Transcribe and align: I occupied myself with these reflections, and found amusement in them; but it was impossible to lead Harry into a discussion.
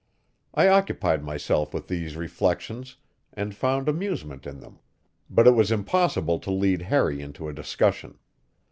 I 0.55 0.67
occupied 0.67 1.23
myself 1.23 1.75
with 1.75 1.87
these 1.87 2.15
reflections, 2.15 2.95
and 3.33 3.53
found 3.53 3.87
amusement 3.87 4.47
in 4.47 4.59
them; 4.59 4.79
but 5.29 5.45
it 5.45 5.51
was 5.53 5.69
impossible 5.71 6.39
to 6.39 6.49
lead 6.51 6.81
Harry 6.81 7.21
into 7.21 7.47
a 7.47 7.53
discussion. 7.53 8.17